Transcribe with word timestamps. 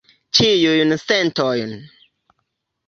Ĉiujn 0.37 0.95
sentojn. 1.03 1.79